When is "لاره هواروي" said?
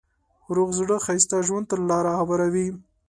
1.89-2.67